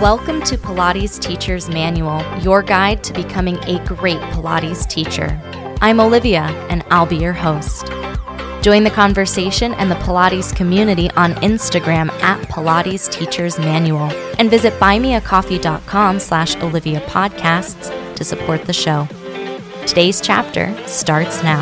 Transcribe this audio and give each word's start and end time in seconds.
Welcome 0.00 0.40
to 0.44 0.56
Pilates 0.56 1.20
Teacher's 1.20 1.68
Manual, 1.68 2.24
your 2.38 2.62
guide 2.62 3.04
to 3.04 3.12
becoming 3.12 3.58
a 3.64 3.84
great 3.84 4.16
Pilates 4.32 4.88
teacher. 4.88 5.38
I'm 5.82 6.00
Olivia, 6.00 6.44
and 6.70 6.82
I'll 6.88 7.04
be 7.04 7.18
your 7.18 7.34
host. 7.34 7.88
Join 8.62 8.84
the 8.84 8.90
conversation 8.94 9.74
and 9.74 9.90
the 9.90 9.96
Pilates 9.96 10.56
community 10.56 11.10
on 11.10 11.34
Instagram 11.34 12.08
at 12.22 12.40
Pilates 12.48 13.12
Teacher's 13.12 13.58
Manual 13.58 14.10
and 14.38 14.48
visit 14.48 14.72
buymeacoffee.com 14.80 16.18
slash 16.18 16.56
Olivia 16.56 17.00
Podcasts 17.02 18.14
to 18.14 18.24
support 18.24 18.64
the 18.64 18.72
show. 18.72 19.06
Today's 19.86 20.22
chapter 20.22 20.74
starts 20.86 21.42
now. 21.42 21.60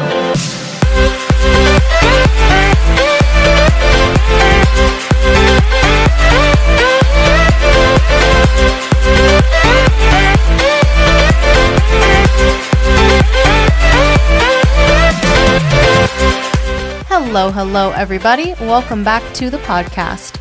Hello, 17.30 17.50
hello, 17.50 17.90
everybody. 17.90 18.54
Welcome 18.54 19.04
back 19.04 19.22
to 19.34 19.50
the 19.50 19.58
podcast. 19.58 20.40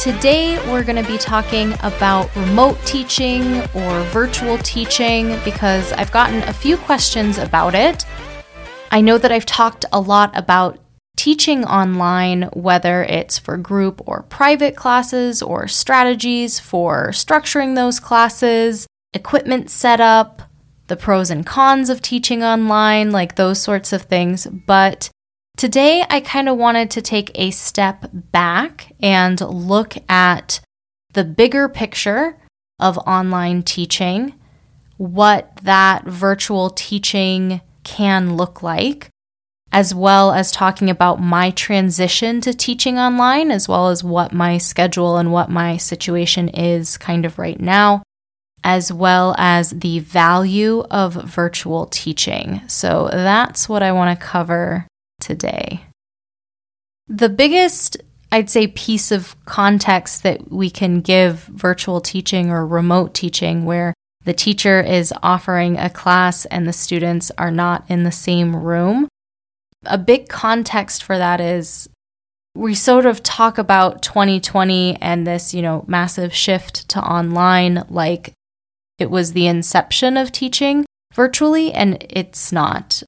Today, 0.00 0.64
we're 0.70 0.84
going 0.84 1.02
to 1.02 1.10
be 1.10 1.18
talking 1.18 1.72
about 1.82 2.34
remote 2.36 2.78
teaching 2.86 3.58
or 3.74 4.00
virtual 4.12 4.56
teaching 4.58 5.36
because 5.44 5.90
I've 5.90 6.12
gotten 6.12 6.44
a 6.44 6.52
few 6.52 6.76
questions 6.76 7.36
about 7.36 7.74
it. 7.74 8.06
I 8.92 9.00
know 9.00 9.18
that 9.18 9.32
I've 9.32 9.44
talked 9.44 9.84
a 9.92 10.00
lot 10.00 10.30
about 10.38 10.78
teaching 11.16 11.64
online, 11.64 12.42
whether 12.52 13.02
it's 13.02 13.36
for 13.36 13.56
group 13.56 14.00
or 14.06 14.22
private 14.22 14.76
classes, 14.76 15.42
or 15.42 15.66
strategies 15.66 16.60
for 16.60 17.08
structuring 17.08 17.74
those 17.74 17.98
classes, 17.98 18.86
equipment 19.14 19.68
setup, 19.68 20.42
the 20.86 20.96
pros 20.96 21.28
and 21.28 21.44
cons 21.44 21.90
of 21.90 22.00
teaching 22.00 22.44
online, 22.44 23.10
like 23.10 23.34
those 23.34 23.60
sorts 23.60 23.92
of 23.92 24.02
things. 24.02 24.46
But 24.46 25.10
Today, 25.60 26.02
I 26.08 26.20
kind 26.20 26.48
of 26.48 26.56
wanted 26.56 26.90
to 26.92 27.02
take 27.02 27.30
a 27.34 27.50
step 27.50 28.06
back 28.10 28.94
and 28.98 29.38
look 29.42 29.94
at 30.08 30.58
the 31.12 31.22
bigger 31.22 31.68
picture 31.68 32.38
of 32.78 32.96
online 32.96 33.62
teaching, 33.62 34.32
what 34.96 35.58
that 35.64 36.06
virtual 36.06 36.70
teaching 36.70 37.60
can 37.84 38.38
look 38.38 38.62
like, 38.62 39.10
as 39.70 39.94
well 39.94 40.32
as 40.32 40.50
talking 40.50 40.88
about 40.88 41.20
my 41.20 41.50
transition 41.50 42.40
to 42.40 42.54
teaching 42.54 42.98
online, 42.98 43.50
as 43.50 43.68
well 43.68 43.90
as 43.90 44.02
what 44.02 44.32
my 44.32 44.56
schedule 44.56 45.18
and 45.18 45.30
what 45.30 45.50
my 45.50 45.76
situation 45.76 46.48
is 46.48 46.96
kind 46.96 47.26
of 47.26 47.38
right 47.38 47.60
now, 47.60 48.02
as 48.64 48.90
well 48.90 49.34
as 49.36 49.68
the 49.68 49.98
value 49.98 50.86
of 50.90 51.12
virtual 51.12 51.84
teaching. 51.84 52.62
So 52.66 53.10
that's 53.12 53.68
what 53.68 53.82
I 53.82 53.92
want 53.92 54.18
to 54.18 54.24
cover 54.24 54.86
today. 55.20 55.84
The 57.08 57.28
biggest, 57.28 57.96
I'd 58.32 58.50
say, 58.50 58.68
piece 58.68 59.10
of 59.10 59.36
context 59.44 60.22
that 60.22 60.50
we 60.50 60.70
can 60.70 61.00
give 61.00 61.40
virtual 61.44 62.00
teaching 62.00 62.50
or 62.50 62.66
remote 62.66 63.14
teaching, 63.14 63.64
where 63.64 63.94
the 64.24 64.34
teacher 64.34 64.80
is 64.80 65.14
offering 65.22 65.78
a 65.78 65.90
class 65.90 66.44
and 66.46 66.66
the 66.66 66.72
students 66.72 67.30
are 67.38 67.50
not 67.50 67.84
in 67.88 68.04
the 68.04 68.12
same 68.12 68.54
room. 68.54 69.08
A 69.84 69.98
big 69.98 70.28
context 70.28 71.02
for 71.02 71.16
that 71.16 71.40
is 71.40 71.88
we 72.54 72.74
sort 72.74 73.06
of 73.06 73.22
talk 73.22 73.58
about 73.58 74.02
2020 74.02 74.96
and 75.00 75.26
this, 75.26 75.54
you 75.54 75.62
know, 75.62 75.84
massive 75.86 76.34
shift 76.34 76.88
to 76.90 77.00
online 77.00 77.84
like 77.88 78.34
it 78.98 79.10
was 79.10 79.32
the 79.32 79.46
inception 79.46 80.16
of 80.16 80.30
teaching 80.30 80.84
virtually, 81.14 81.72
and 81.72 82.04
it's 82.10 82.52
not. 82.52 83.02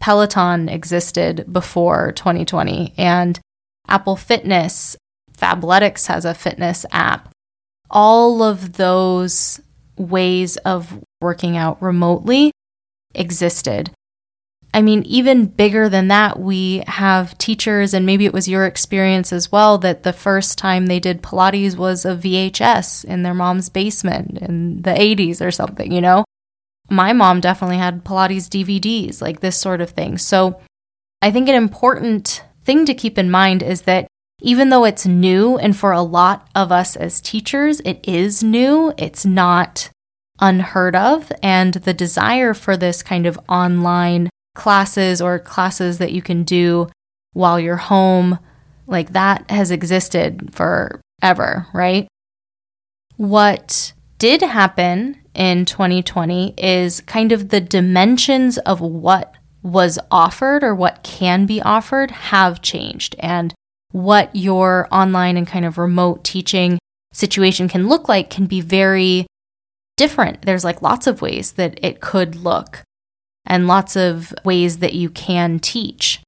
Peloton 0.00 0.68
existed 0.68 1.46
before 1.50 2.12
2020, 2.12 2.94
and 2.96 3.40
Apple 3.88 4.16
Fitness, 4.16 4.96
Fabletics 5.36 6.06
has 6.06 6.24
a 6.24 6.34
fitness 6.34 6.86
app. 6.92 7.30
All 7.90 8.42
of 8.42 8.74
those 8.74 9.60
ways 9.96 10.56
of 10.58 11.02
working 11.20 11.56
out 11.56 11.80
remotely 11.80 12.50
existed. 13.14 13.90
I 14.72 14.82
mean, 14.82 15.04
even 15.04 15.46
bigger 15.46 15.88
than 15.88 16.08
that, 16.08 16.40
we 16.40 16.82
have 16.88 17.38
teachers, 17.38 17.94
and 17.94 18.04
maybe 18.04 18.24
it 18.26 18.32
was 18.32 18.48
your 18.48 18.66
experience 18.66 19.32
as 19.32 19.52
well, 19.52 19.78
that 19.78 20.02
the 20.02 20.12
first 20.12 20.58
time 20.58 20.86
they 20.86 20.98
did 20.98 21.22
Pilates 21.22 21.76
was 21.76 22.04
a 22.04 22.16
VHS 22.16 23.04
in 23.04 23.22
their 23.22 23.34
mom's 23.34 23.68
basement 23.68 24.38
in 24.38 24.82
the 24.82 24.90
80s 24.90 25.40
or 25.40 25.52
something, 25.52 25.92
you 25.92 26.00
know? 26.00 26.24
My 26.90 27.12
mom 27.12 27.40
definitely 27.40 27.78
had 27.78 28.04
Pilates 28.04 28.48
DVDs, 28.48 29.22
like 29.22 29.40
this 29.40 29.56
sort 29.56 29.80
of 29.80 29.90
thing. 29.90 30.18
So 30.18 30.60
I 31.22 31.30
think 31.30 31.48
an 31.48 31.54
important 31.54 32.44
thing 32.62 32.84
to 32.86 32.94
keep 32.94 33.18
in 33.18 33.30
mind 33.30 33.62
is 33.62 33.82
that 33.82 34.06
even 34.40 34.68
though 34.68 34.84
it's 34.84 35.06
new, 35.06 35.56
and 35.56 35.76
for 35.76 35.92
a 35.92 36.02
lot 36.02 36.48
of 36.54 36.70
us 36.70 36.96
as 36.96 37.20
teachers, 37.20 37.80
it 37.80 38.06
is 38.06 38.42
new, 38.42 38.92
it's 38.98 39.24
not 39.24 39.88
unheard 40.40 40.94
of. 40.94 41.32
And 41.42 41.74
the 41.74 41.94
desire 41.94 42.52
for 42.52 42.76
this 42.76 43.02
kind 43.02 43.26
of 43.26 43.40
online 43.48 44.28
classes 44.54 45.22
or 45.22 45.38
classes 45.38 45.98
that 45.98 46.12
you 46.12 46.20
can 46.20 46.42
do 46.42 46.90
while 47.32 47.58
you're 47.58 47.76
home, 47.76 48.38
like 48.86 49.12
that 49.12 49.50
has 49.50 49.70
existed 49.70 50.50
forever, 50.52 51.66
right? 51.72 52.06
What 53.16 53.92
did 54.18 54.42
happen 54.42 55.23
in 55.34 55.64
2020 55.64 56.54
is 56.56 57.00
kind 57.02 57.32
of 57.32 57.48
the 57.48 57.60
dimensions 57.60 58.58
of 58.58 58.80
what 58.80 59.34
was 59.62 59.98
offered 60.10 60.62
or 60.62 60.74
what 60.74 61.02
can 61.02 61.46
be 61.46 61.60
offered 61.62 62.10
have 62.10 62.62
changed 62.62 63.16
and 63.18 63.54
what 63.92 64.34
your 64.34 64.88
online 64.90 65.36
and 65.36 65.46
kind 65.46 65.64
of 65.64 65.78
remote 65.78 66.24
teaching 66.24 66.78
situation 67.12 67.68
can 67.68 67.88
look 67.88 68.08
like 68.08 68.28
can 68.28 68.46
be 68.46 68.60
very 68.60 69.26
different. 69.96 70.42
There's 70.42 70.64
like 70.64 70.82
lots 70.82 71.06
of 71.06 71.22
ways 71.22 71.52
that 71.52 71.78
it 71.82 72.00
could 72.00 72.34
look 72.34 72.82
and 73.46 73.66
lots 73.66 73.96
of 73.96 74.34
ways 74.44 74.78
that 74.78 74.94
you 74.94 75.10
can 75.10 75.58
teach. 75.58 76.20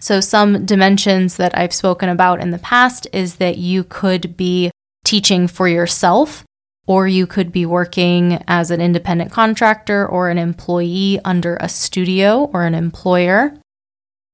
So, 0.00 0.20
some 0.20 0.66
dimensions 0.66 1.36
that 1.38 1.56
I've 1.56 1.72
spoken 1.72 2.08
about 2.08 2.40
in 2.40 2.50
the 2.50 2.58
past 2.58 3.06
is 3.12 3.36
that 3.36 3.56
you 3.56 3.84
could 3.84 4.36
be 4.36 4.70
teaching 5.04 5.48
for 5.48 5.68
yourself 5.68 6.44
or 6.86 7.08
you 7.08 7.26
could 7.26 7.50
be 7.50 7.66
working 7.66 8.42
as 8.46 8.70
an 8.70 8.80
independent 8.80 9.32
contractor 9.32 10.06
or 10.06 10.28
an 10.28 10.38
employee 10.38 11.18
under 11.24 11.56
a 11.56 11.68
studio 11.68 12.50
or 12.52 12.64
an 12.64 12.74
employer. 12.74 13.56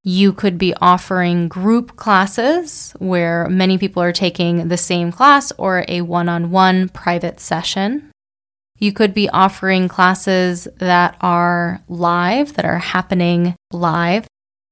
You 0.04 0.32
could 0.32 0.58
be 0.58 0.74
offering 0.80 1.48
group 1.48 1.96
classes 1.96 2.92
where 2.98 3.48
many 3.48 3.78
people 3.78 4.02
are 4.02 4.12
taking 4.12 4.68
the 4.68 4.76
same 4.76 5.12
class 5.12 5.52
or 5.58 5.84
a 5.88 6.00
one 6.02 6.28
on 6.28 6.50
one 6.50 6.88
private 6.88 7.40
session. 7.40 8.10
You 8.78 8.92
could 8.92 9.14
be 9.14 9.28
offering 9.28 9.86
classes 9.86 10.66
that 10.78 11.16
are 11.20 11.82
live, 11.88 12.54
that 12.54 12.64
are 12.64 12.78
happening 12.78 13.54
live. 13.70 14.26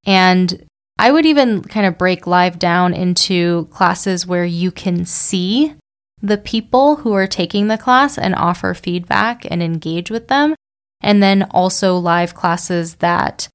And 0.05 0.65
I 0.99 1.11
would 1.11 1.25
even 1.25 1.63
kind 1.63 1.85
of 1.85 1.97
break 1.97 2.27
live 2.27 2.59
down 2.59 2.93
into 2.93 3.67
classes 3.71 4.27
where 4.27 4.45
you 4.45 4.69
can 4.69 5.05
see 5.05 5.73
the 6.21 6.37
people 6.37 6.97
who 6.97 7.13
are 7.13 7.27
taking 7.27 7.67
the 7.67 7.77
class 7.77 8.17
and 8.17 8.35
offer 8.35 8.73
feedback 8.73 9.45
and 9.49 9.61
engage 9.61 10.11
with 10.11 10.27
them. 10.27 10.55
And 11.01 11.21
then 11.21 11.43
also 11.43 11.97
live 11.97 12.35
classes 12.35 12.95
that, 12.95 13.47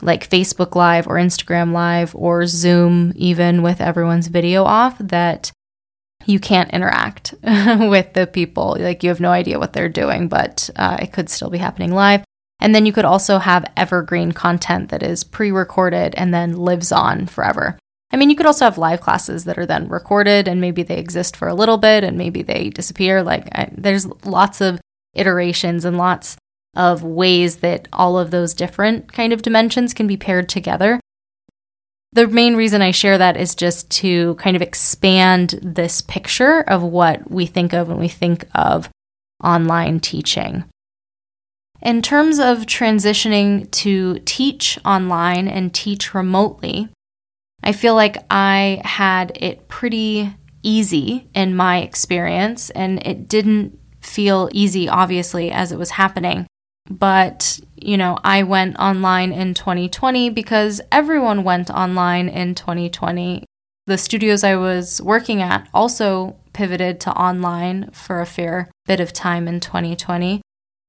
like 0.00 0.30
Facebook 0.30 0.74
Live 0.74 1.06
or 1.06 1.16
Instagram 1.16 1.72
Live 1.72 2.14
or 2.14 2.46
Zoom, 2.46 3.12
even 3.14 3.62
with 3.62 3.80
everyone's 3.80 4.28
video 4.28 4.64
off, 4.64 4.96
that 4.98 5.52
you 6.24 6.40
can't 6.40 6.70
interact 6.70 7.34
with 7.42 8.14
the 8.14 8.26
people. 8.26 8.76
Like 8.78 9.02
you 9.02 9.10
have 9.10 9.20
no 9.20 9.30
idea 9.30 9.58
what 9.58 9.74
they're 9.74 9.88
doing, 9.88 10.28
but 10.28 10.70
uh, 10.76 10.96
it 11.00 11.12
could 11.12 11.28
still 11.28 11.50
be 11.50 11.58
happening 11.58 11.92
live. 11.92 12.24
And 12.60 12.74
then 12.74 12.86
you 12.86 12.92
could 12.92 13.04
also 13.04 13.38
have 13.38 13.70
evergreen 13.76 14.32
content 14.32 14.88
that 14.88 15.02
is 15.02 15.24
pre 15.24 15.50
recorded 15.50 16.14
and 16.16 16.32
then 16.34 16.56
lives 16.56 16.90
on 16.90 17.26
forever. 17.26 17.78
I 18.10 18.16
mean, 18.16 18.30
you 18.30 18.36
could 18.36 18.46
also 18.46 18.64
have 18.64 18.78
live 18.78 19.00
classes 19.00 19.44
that 19.44 19.58
are 19.58 19.66
then 19.66 19.88
recorded 19.88 20.48
and 20.48 20.60
maybe 20.60 20.82
they 20.82 20.96
exist 20.96 21.36
for 21.36 21.48
a 21.48 21.54
little 21.54 21.76
bit 21.76 22.04
and 22.04 22.16
maybe 22.16 22.42
they 22.42 22.70
disappear. 22.70 23.22
Like, 23.22 23.48
I, 23.52 23.68
there's 23.72 24.06
lots 24.24 24.60
of 24.60 24.80
iterations 25.14 25.84
and 25.84 25.98
lots 25.98 26.36
of 26.74 27.02
ways 27.02 27.56
that 27.56 27.88
all 27.92 28.18
of 28.18 28.30
those 28.30 28.54
different 28.54 29.12
kind 29.12 29.32
of 29.32 29.42
dimensions 29.42 29.92
can 29.92 30.06
be 30.06 30.16
paired 30.16 30.48
together. 30.48 31.00
The 32.12 32.26
main 32.26 32.56
reason 32.56 32.80
I 32.80 32.92
share 32.92 33.18
that 33.18 33.36
is 33.36 33.54
just 33.54 33.90
to 33.90 34.34
kind 34.36 34.56
of 34.56 34.62
expand 34.62 35.58
this 35.62 36.00
picture 36.00 36.60
of 36.60 36.82
what 36.82 37.30
we 37.30 37.44
think 37.44 37.74
of 37.74 37.88
when 37.88 37.98
we 37.98 38.08
think 38.08 38.46
of 38.54 38.88
online 39.44 40.00
teaching. 40.00 40.64
In 41.82 42.00
terms 42.00 42.38
of 42.38 42.66
transitioning 42.66 43.70
to 43.72 44.20
teach 44.24 44.78
online 44.84 45.46
and 45.46 45.72
teach 45.72 46.14
remotely, 46.14 46.88
I 47.62 47.72
feel 47.72 47.94
like 47.94 48.16
I 48.30 48.80
had 48.84 49.32
it 49.36 49.68
pretty 49.68 50.34
easy 50.62 51.28
in 51.34 51.56
my 51.56 51.78
experience, 51.78 52.70
and 52.70 53.04
it 53.06 53.28
didn't 53.28 53.78
feel 54.00 54.48
easy, 54.52 54.88
obviously, 54.88 55.50
as 55.50 55.72
it 55.72 55.78
was 55.78 55.90
happening. 55.90 56.46
But, 56.90 57.60
you 57.76 57.96
know, 57.96 58.18
I 58.24 58.42
went 58.42 58.78
online 58.78 59.32
in 59.32 59.54
2020 59.54 60.30
because 60.30 60.80
everyone 60.90 61.44
went 61.44 61.70
online 61.70 62.28
in 62.28 62.54
2020. 62.54 63.44
The 63.86 63.98
studios 63.98 64.44
I 64.44 64.56
was 64.56 65.00
working 65.02 65.42
at 65.42 65.68
also 65.74 66.36
pivoted 66.52 67.00
to 67.00 67.12
online 67.12 67.90
for 67.92 68.20
a 68.20 68.26
fair 68.26 68.70
bit 68.86 69.00
of 69.00 69.12
time 69.12 69.46
in 69.46 69.60
2020. 69.60 70.40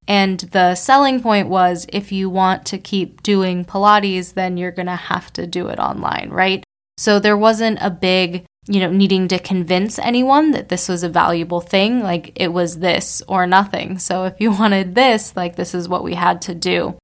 And 0.09 0.39
the 0.39 0.73
selling 0.73 1.21
point 1.21 1.49
was 1.49 1.85
if 1.93 2.11
you 2.11 2.31
want 2.31 2.65
to 2.65 2.79
keep 2.79 3.21
doing 3.21 3.63
Pilates, 3.63 4.33
then 4.33 4.57
you're 4.57 4.71
going 4.71 4.87
to 4.87 4.95
have 4.95 5.31
to 5.33 5.45
do 5.45 5.67
it 5.67 5.77
online, 5.77 6.31
right? 6.31 6.63
So 6.97 7.19
there 7.19 7.37
wasn't 7.37 7.77
a 7.79 7.91
big, 7.91 8.43
you 8.67 8.79
know, 8.79 8.91
needing 8.91 9.27
to 9.27 9.37
convince 9.37 9.99
anyone 9.99 10.49
that 10.51 10.69
this 10.69 10.89
was 10.89 11.03
a 11.03 11.09
valuable 11.09 11.61
thing. 11.61 12.01
Like 12.01 12.31
it 12.35 12.51
was 12.51 12.79
this 12.79 13.21
or 13.27 13.45
nothing. 13.45 13.99
So 13.99 14.25
if 14.25 14.41
you 14.41 14.51
wanted 14.59 14.95
this, 14.95 15.37
like 15.37 15.55
this 15.55 15.75
is 15.75 15.87
what 15.87 16.03
we 16.03 16.15
had 16.15 16.41
to 16.41 16.55
do. 16.55 16.97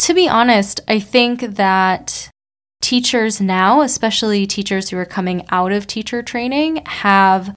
To 0.00 0.12
be 0.12 0.28
honest, 0.28 0.80
I 0.88 0.98
think 0.98 1.42
that 1.54 2.28
teachers 2.80 3.40
now, 3.40 3.82
especially 3.82 4.48
teachers 4.48 4.90
who 4.90 4.98
are 4.98 5.04
coming 5.04 5.46
out 5.50 5.70
of 5.70 5.86
teacher 5.86 6.22
training, 6.22 6.82
have 6.86 7.54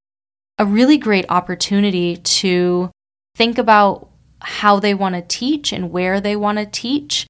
a 0.60 0.66
really 0.66 1.00
great 1.00 1.26
opportunity 1.30 2.18
to 2.18 2.92
think 3.36 3.58
about 3.58 4.12
how 4.42 4.80
they 4.80 4.94
want 4.94 5.16
to 5.16 5.22
teach 5.22 5.72
and 5.72 5.92
where 5.92 6.20
they 6.22 6.36
want 6.36 6.58
to 6.58 6.66
teach 6.66 7.26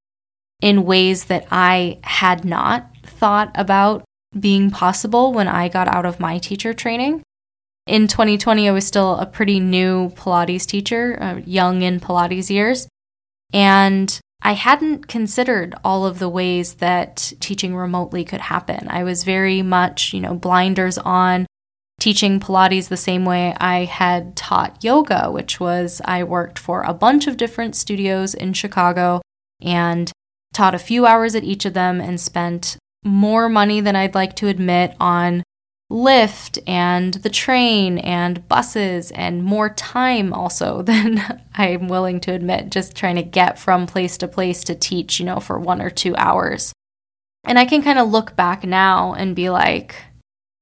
in 0.62 0.86
ways 0.86 1.26
that 1.26 1.48
I 1.52 2.00
had 2.04 2.46
not 2.46 2.90
thought 3.04 3.52
about 3.56 4.04
being 4.38 4.72
possible 4.72 5.32
when 5.32 5.48
I 5.48 5.70
got 5.70 5.88
out 5.88 6.06
of 6.06 6.20
my 6.20 6.38
teacher 6.38 6.74
training. 6.74 7.24
In 7.88 8.08
2020, 8.08 8.68
I 8.68 8.72
was 8.72 8.86
still 8.86 9.16
a 9.18 9.26
pretty 9.26 9.60
new 9.60 10.10
Pilates 10.10 10.66
teacher, 10.66 11.18
uh, 11.22 11.36
young 11.46 11.84
in 11.84 12.00
Pilates 12.00 12.50
years, 12.50 12.88
and 13.54 14.20
I 14.42 14.54
hadn't 14.54 15.08
considered 15.08 15.76
all 15.84 16.06
of 16.06 16.20
the 16.20 16.30
ways 16.30 16.76
that 16.76 17.34
teaching 17.40 17.76
remotely 17.76 18.24
could 18.24 18.42
happen. 18.42 18.88
I 18.90 19.04
was 19.04 19.24
very 19.24 19.62
much, 19.62 20.14
you 20.14 20.20
know, 20.20 20.36
blinders 20.36 20.98
on 20.98 21.46
teaching 22.00 22.40
Pilates 22.40 22.88
the 22.88 22.98
same 22.98 23.26
way 23.26 23.56
I 23.60 23.86
had 23.86 24.36
taught 24.36 24.84
yoga, 24.84 25.32
which 25.32 25.60
was 25.60 26.02
I 26.06 26.24
worked 26.24 26.60
for 26.60 26.84
a 26.84 26.94
bunch 26.94 27.28
of 27.28 27.38
different 27.38 27.76
studios 27.76 28.34
in 28.34 28.54
Chicago 28.54 29.22
and 29.62 30.12
taught 30.54 30.76
a 30.76 30.80
few 30.80 31.06
hours 31.06 31.36
at 31.36 31.44
each 31.44 31.66
of 31.66 31.74
them 31.74 32.00
and 32.00 32.20
spent 32.20 32.78
more 33.04 33.50
money 33.50 33.82
than 33.82 33.96
I'd 33.96 34.16
like 34.16 34.36
to 34.38 34.48
admit 34.48 34.96
on 35.00 35.44
Lyft 35.92 36.58
and 36.66 37.14
the 37.16 37.30
train 37.30 38.00
and 38.00 38.48
buses 38.48 39.12
and 39.12 39.44
more 39.44 39.70
time 39.70 40.34
also 40.34 40.82
than 40.84 41.44
I'm 41.54 41.88
willing 41.88 42.20
to 42.22 42.34
admit 42.34 42.72
just 42.72 42.96
trying 42.96 43.16
to 43.16 43.24
get 43.24 43.60
from 43.60 43.86
place 43.86 44.18
to 44.18 44.28
place 44.28 44.64
to 44.66 44.76
teach, 44.76 45.20
you 45.20 45.26
know, 45.26 45.40
for 45.40 45.60
one 45.60 45.82
or 45.82 45.90
two 45.90 46.16
hours. 46.16 46.74
And 47.44 47.60
I 47.60 47.66
can 47.66 47.84
kind 47.84 48.00
of 48.00 48.10
look 48.10 48.36
back 48.36 48.64
now 48.64 49.14
and 49.14 49.36
be 49.36 49.52
like, 49.52 49.96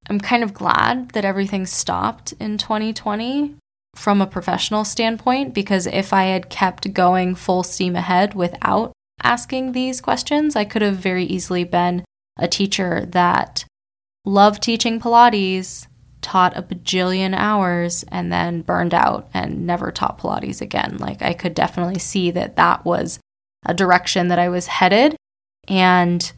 I'm 0.10 0.20
kind 0.20 0.44
of 0.44 0.54
glad 0.54 1.10
that 1.10 1.26
everything 1.26 1.66
stopped 1.66 2.34
in 2.40 2.58
2020 2.58 3.56
from 3.96 4.22
a 4.22 4.28
professional 4.28 4.84
standpoint 4.84 5.54
because 5.54 5.88
if 5.88 6.12
I 6.14 6.26
had 6.26 6.50
kept 6.50 6.94
going 6.94 7.36
full 7.36 7.64
steam 7.64 7.96
ahead 7.96 8.34
without 8.34 8.92
asking 9.22 9.72
these 9.72 10.02
questions, 10.02 10.56
I 10.56 10.66
could 10.66 10.82
have 10.82 10.98
very 10.98 11.24
easily 11.24 11.64
been 11.64 12.04
a 12.38 12.48
teacher 12.48 13.06
that 13.10 13.66
loved 14.26 14.62
teaching 14.64 15.00
Pilates, 15.00 15.88
taught 16.22 16.58
a 16.58 16.64
bajillion 16.64 17.36
hours, 17.36 18.04
and 18.08 18.32
then 18.32 18.62
burned 18.62 18.94
out 18.94 19.30
and 19.34 19.68
never 19.68 19.92
taught 19.92 20.20
Pilates 20.20 20.62
again. 20.62 20.98
Like, 20.98 21.22
I 21.22 21.34
could 21.34 21.54
definitely 21.54 22.00
see 22.00 22.32
that 22.32 22.56
that 22.56 22.84
was 22.86 23.20
a 23.66 23.74
direction 23.74 24.30
that 24.30 24.40
I 24.40 24.50
was 24.50 24.68
headed. 24.68 25.16
And 25.68 26.32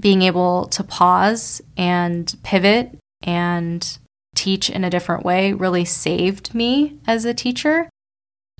being 0.00 0.22
able 0.22 0.66
to 0.66 0.82
pause 0.82 1.60
and 1.76 2.34
pivot 2.42 2.98
and 3.24 3.98
teach 4.34 4.70
in 4.70 4.84
a 4.84 4.90
different 4.90 5.24
way 5.24 5.52
really 5.52 5.84
saved 5.84 6.54
me 6.54 6.98
as 7.06 7.24
a 7.24 7.34
teacher. 7.34 7.88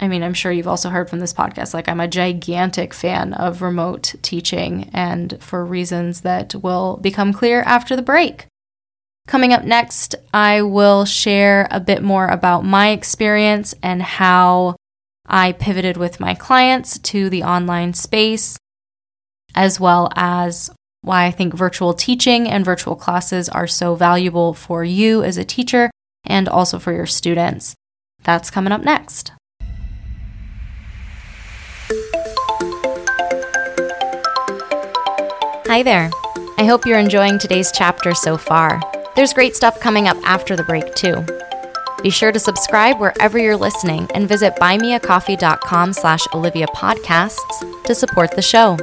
I 0.01 0.09
mean, 0.09 0.25
I'm 0.25 0.35
sure 0.35 0.51
you've 0.51 0.67
also 0.67 0.91
heard 0.91 1.09
from 1.09 1.21
this 1.21 1.33
podcast, 1.33 1.73
like, 1.73 1.89
I'm 1.89 2.01
a 2.01 2.09
gigantic 2.09 2.93
fan 2.93 3.33
of 3.33 3.63
remote 3.63 4.15
teaching, 4.23 4.91
and 4.93 5.41
for 5.41 5.65
reasons 5.65 6.23
that 6.23 6.55
will 6.57 6.97
become 6.97 7.33
clear 7.33 7.63
after 7.63 7.95
the 7.95 8.03
break. 8.03 8.47
Coming 9.29 9.53
up 9.53 9.65
next, 9.65 10.17
I 10.35 10.63
will 10.63 11.05
share 11.05 11.69
a 11.71 11.81
bit 11.81 12.03
more 12.03 12.27
about 12.27 12.65
my 12.65 12.91
experience 12.91 13.73
and 13.83 14.03
how 14.03 14.75
I 15.27 15.53
pivoted 15.53 15.97
with 15.97 16.21
my 16.21 16.35
clients 16.35 16.99
to 16.99 17.31
the 17.31 17.45
online 17.45 17.95
space, 17.95 18.59
as 19.55 19.79
well 19.79 20.11
as 20.17 20.71
why 21.05 21.27
I 21.27 21.31
think 21.31 21.55
virtual 21.55 21.93
teaching 21.93 22.49
and 22.49 22.65
virtual 22.65 22.97
classes 22.97 23.49
are 23.49 23.67
so 23.67 23.95
valuable 23.95 24.55
for 24.55 24.83
you 24.85 25.23
as 25.23 25.37
a 25.37 25.45
teacher 25.45 25.91
and 26.25 26.49
also 26.49 26.79
for 26.79 26.93
your 26.93 27.07
students. 27.07 27.75
That's 28.23 28.51
coming 28.51 28.73
up 28.73 28.83
next. 28.83 29.33
Hi 35.67 35.83
there. 35.83 36.11
I 36.57 36.65
hope 36.65 36.87
you're 36.87 36.99
enjoying 36.99 37.39
today's 37.39 37.73
chapter 37.73 38.15
so 38.15 38.37
far. 38.37 38.81
There's 39.17 39.33
great 39.33 39.55
stuff 39.57 39.81
coming 39.81 40.09
up 40.09 40.17
after 40.25 40.57
the 40.57 40.65
break, 40.65 40.95
too. 40.95 41.25
Be 42.03 42.11
sure 42.11 42.33
to 42.33 42.39
subscribe 42.39 42.99
wherever 42.99 43.39
you're 43.39 43.57
listening 43.57 44.09
and 44.15 44.29
visit 44.29 44.55
buymeacoffee.com 44.57 45.93
slash 45.93 46.21
Olivia 46.35 46.67
Podcasts 46.69 47.83
to 47.85 47.95
support 47.95 48.33
the 48.33 48.43
show. 48.43 48.77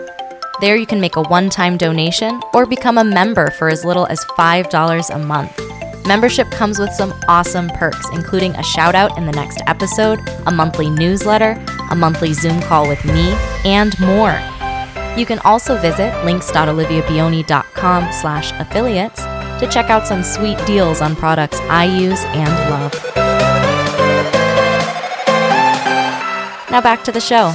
There, 0.59 0.75
you 0.75 0.85
can 0.85 1.01
make 1.01 1.15
a 1.15 1.21
one 1.23 1.49
time 1.49 1.77
donation 1.77 2.41
or 2.53 2.65
become 2.65 2.97
a 2.97 3.03
member 3.03 3.49
for 3.51 3.69
as 3.69 3.85
little 3.85 4.05
as 4.07 4.23
$5 4.25 5.15
a 5.15 5.17
month. 5.17 5.59
Membership 6.05 6.49
comes 6.51 6.77
with 6.79 6.91
some 6.91 7.13
awesome 7.27 7.69
perks, 7.69 8.05
including 8.13 8.55
a 8.55 8.63
shout 8.63 8.95
out 8.95 9.17
in 9.17 9.25
the 9.25 9.31
next 9.31 9.61
episode, 9.67 10.19
a 10.45 10.51
monthly 10.51 10.89
newsletter, 10.89 11.63
a 11.89 11.95
monthly 11.95 12.33
Zoom 12.33 12.59
call 12.61 12.87
with 12.87 13.03
me, 13.05 13.31
and 13.63 13.97
more. 13.99 14.37
You 15.17 15.25
can 15.25 15.39
also 15.39 15.77
visit 15.79 16.13
links.oliviabioni.com 16.25 18.11
slash 18.11 18.51
affiliates 18.59 19.21
to 19.21 19.69
check 19.71 19.89
out 19.89 20.07
some 20.07 20.23
sweet 20.23 20.57
deals 20.65 21.01
on 21.01 21.15
products 21.15 21.59
I 21.61 21.85
use 21.85 22.23
and 22.25 22.69
love. 22.69 22.93
Now 26.71 26.81
back 26.81 27.03
to 27.03 27.11
the 27.11 27.21
show. 27.21 27.53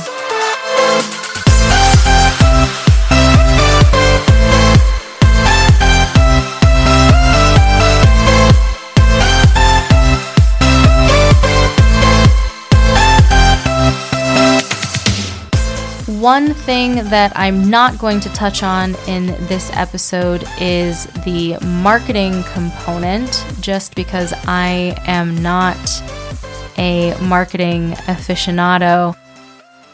One 16.27 16.55
thing 16.55 16.97
that 17.11 17.31
I'm 17.37 17.71
not 17.71 17.99
going 17.99 18.19
to 18.19 18.29
touch 18.31 18.65
on 18.65 18.97
in 19.07 19.27
this 19.47 19.71
episode 19.75 20.45
is 20.61 21.05
the 21.25 21.57
marketing 21.65 22.43
component, 22.53 23.47
just 23.61 23.95
because 23.95 24.35
I 24.45 25.01
am 25.07 25.41
not 25.41 25.79
a 26.79 27.17
marketing 27.23 27.93
aficionado. 28.09 29.15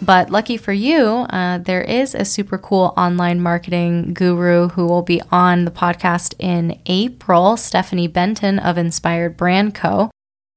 But 0.00 0.30
lucky 0.30 0.56
for 0.56 0.72
you, 0.72 1.26
uh, 1.28 1.58
there 1.58 1.82
is 1.82 2.14
a 2.14 2.24
super 2.24 2.56
cool 2.56 2.94
online 2.96 3.42
marketing 3.42 4.14
guru 4.14 4.68
who 4.68 4.86
will 4.86 5.02
be 5.02 5.20
on 5.30 5.66
the 5.66 5.70
podcast 5.70 6.32
in 6.38 6.80
April, 6.86 7.58
Stephanie 7.58 8.08
Benton 8.08 8.58
of 8.58 8.78
Inspired 8.78 9.36
Brand 9.36 9.74
Co. 9.74 10.10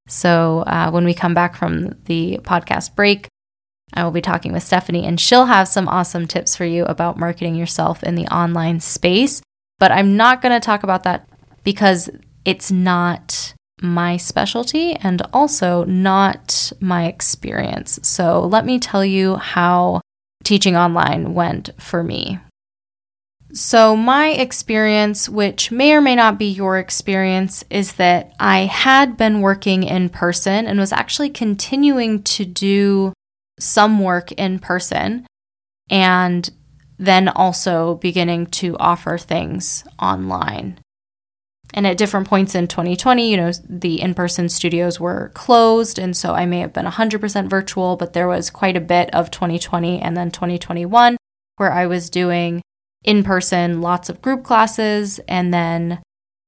So 0.08 0.60
uh, 0.68 0.90
when 0.92 1.04
we 1.04 1.14
come 1.14 1.34
back 1.34 1.58
from 1.58 1.98
the 2.06 2.40
podcast 2.44 2.96
break, 2.96 3.28
I 3.94 4.04
will 4.04 4.12
be 4.12 4.22
talking 4.22 4.52
with 4.52 4.64
Stephanie, 4.64 5.06
and 5.06 5.20
she'll 5.20 5.46
have 5.46 5.68
some 5.68 5.88
awesome 5.88 6.28
tips 6.28 6.56
for 6.56 6.66
you 6.66 6.86
about 6.86 7.18
marketing 7.18 7.56
yourself 7.56 8.04
in 8.04 8.16
the 8.16 8.28
online 8.28 8.80
space. 8.80 9.42
But 9.80 9.92
I'm 9.92 10.18
not 10.18 10.42
going 10.42 10.54
to 10.54 10.66
talk 10.66 10.84
about 10.84 11.04
that 11.04 11.28
because 11.64 12.10
it's 12.46 12.72
not 12.72 13.54
my 13.82 14.18
specialty 14.18 14.94
and 14.96 15.22
also 15.34 15.84
not 15.84 16.72
my 16.80 17.06
experience. 17.08 18.00
So 18.04 18.42
let 18.42 18.66
me 18.66 18.80
tell 18.80 19.04
you 19.04 19.36
how 19.36 20.02
teaching 20.44 20.76
online 20.78 21.34
went 21.34 21.70
for 21.78 22.04
me. 22.04 22.40
So, 23.54 23.96
my 23.96 24.30
experience, 24.30 25.30
which 25.30 25.72
may 25.72 25.94
or 25.94 26.02
may 26.02 26.16
not 26.16 26.38
be 26.38 26.48
your 26.48 26.78
experience, 26.78 27.64
is 27.70 27.94
that 27.94 28.34
I 28.38 28.62
had 28.62 29.16
been 29.16 29.40
working 29.40 29.84
in 29.84 30.10
person 30.10 30.68
and 30.68 30.78
was 30.78 30.92
actually 30.92 31.30
continuing 31.30 32.22
to 32.24 32.44
do 32.44 33.14
some 33.60 34.00
work 34.00 34.32
in 34.34 34.60
person 34.60 35.26
and 35.90 36.50
then 36.98 37.28
also 37.28 37.96
beginning 37.96 38.48
to 38.48 38.78
offer 38.78 39.18
things 39.18 39.84
online. 40.00 40.80
And 41.74 41.86
at 41.86 41.98
different 41.98 42.28
points 42.28 42.56
in 42.56 42.68
2020, 42.68 43.30
you 43.30 43.38
know, 43.38 43.52
the 43.68 44.02
in 44.02 44.14
person 44.14 44.48
studios 44.48 45.00
were 45.00 45.32
closed. 45.34 46.00
And 46.00 46.16
so 46.16 46.34
I 46.34 46.46
may 46.46 46.60
have 46.60 46.72
been 46.72 46.86
100% 46.86 47.50
virtual, 47.50 47.98
but 47.98 48.14
there 48.14 48.28
was 48.28 48.50
quite 48.50 48.78
a 48.78 48.82
bit 48.82 49.14
of 49.14 49.30
2020 49.32 50.00
and 50.00 50.16
then 50.16 50.32
2021 50.32 51.18
where 51.58 51.74
I 51.74 51.86
was 51.86 52.10
doing 52.10 52.62
in 53.04 53.24
person, 53.24 53.82
lots 53.82 54.10
of 54.10 54.22
group 54.22 54.44
classes, 54.44 55.20
and 55.28 55.54
then 55.54 56.02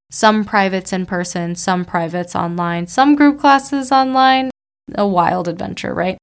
some 0.10 0.44
privates 0.44 0.92
in 0.92 1.06
person, 1.06 1.56
some 1.56 1.86
privates 1.86 2.36
online, 2.36 2.88
some 2.88 3.16
group 3.16 3.40
classes 3.40 3.92
online. 3.92 4.50
A 4.96 5.06
wild 5.06 5.50
adventure, 5.50 5.94
right? 5.94 6.17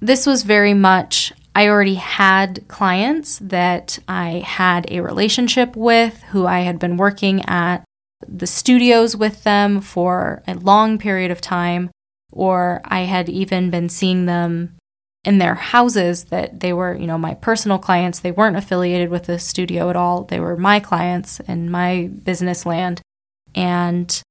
This 0.00 0.26
was 0.26 0.42
very 0.42 0.74
much, 0.74 1.32
I 1.54 1.68
already 1.68 1.94
had 1.94 2.66
clients 2.68 3.38
that 3.38 3.98
I 4.06 4.42
had 4.44 4.90
a 4.90 5.00
relationship 5.00 5.74
with 5.74 6.22
who 6.30 6.46
I 6.46 6.60
had 6.60 6.78
been 6.78 6.96
working 6.96 7.44
at 7.46 7.82
the 8.26 8.46
studios 8.46 9.16
with 9.16 9.44
them 9.44 9.80
for 9.80 10.42
a 10.46 10.54
long 10.54 10.98
period 10.98 11.30
of 11.30 11.40
time, 11.40 11.90
or 12.30 12.80
I 12.84 13.00
had 13.00 13.28
even 13.28 13.70
been 13.70 13.88
seeing 13.88 14.26
them 14.26 14.76
in 15.24 15.38
their 15.38 15.54
houses 15.54 16.24
that 16.24 16.60
they 16.60 16.72
were, 16.72 16.94
you 16.94 17.06
know, 17.06 17.18
my 17.18 17.34
personal 17.34 17.78
clients. 17.78 18.20
They 18.20 18.30
weren't 18.30 18.56
affiliated 18.56 19.08
with 19.08 19.24
the 19.24 19.38
studio 19.38 19.90
at 19.90 19.96
all. 19.96 20.24
They 20.24 20.38
were 20.38 20.56
my 20.56 20.78
clients 20.78 21.40
in 21.40 21.70
my 21.70 22.10
business 22.22 22.64
land. 22.64 23.00
And 23.54 24.22